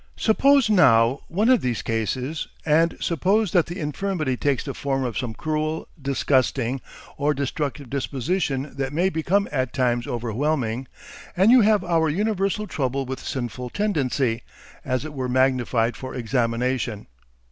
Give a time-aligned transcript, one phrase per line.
[0.29, 5.15] Suppose now one of these cases, and suppose that the infirmity takes the form of
[5.15, 6.81] some cruel, disgusting,
[7.17, 10.87] or destructive disposition that may become at times overwhelming,
[11.37, 14.41] and you have our universal trouble with sinful tendency,
[14.83, 17.05] as it were magnified for examination.